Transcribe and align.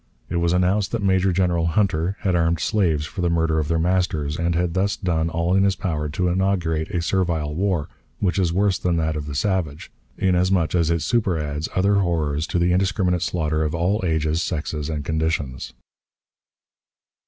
It 0.29 0.37
was 0.37 0.51
announced 0.51 0.91
that 0.93 1.03
Major 1.03 1.31
General 1.31 1.67
Hunter 1.77 2.17
had 2.21 2.33
armed 2.35 2.59
slaves 2.59 3.05
for 3.05 3.21
the 3.21 3.29
murder 3.29 3.59
of 3.59 3.67
their 3.67 3.77
masters, 3.77 4.35
and 4.35 4.55
had 4.55 4.73
thus 4.73 4.95
done 4.97 5.29
all 5.29 5.53
in 5.53 5.63
his 5.63 5.75
power 5.75 6.09
to 6.09 6.27
inaugurate 6.27 6.89
a 6.89 7.03
servile 7.03 7.53
war, 7.53 7.87
which 8.19 8.39
is 8.39 8.51
worse 8.51 8.79
than 8.79 8.97
that 8.97 9.15
of 9.15 9.27
the 9.27 9.35
savage, 9.35 9.91
inasmuch 10.17 10.73
as 10.73 10.89
it 10.89 11.03
super 11.03 11.37
adds 11.37 11.69
other 11.75 11.99
horrors 11.99 12.47
to 12.47 12.57
the 12.57 12.71
indiscriminate 12.71 13.21
slaughter 13.21 13.61
of 13.61 13.75
all 13.75 14.01
ages, 14.03 14.41
sexes, 14.41 14.89
and 14.89 15.05
conditions. 15.05 15.71